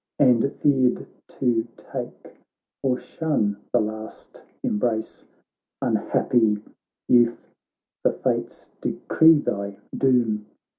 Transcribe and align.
And 0.17 0.51
feared 0.63 1.05
to 1.27 1.67
take, 1.77 2.35
or 2.81 2.97
shun, 2.97 3.57
the 3.71 3.79
last 3.79 4.41
embrace! 4.63 5.25
Unhappy 5.79 6.57
youth! 7.07 7.53
the 8.03 8.13
fates 8.13 8.71
decree 8.81 9.35
thy 9.37 9.77
doom. 9.95 10.47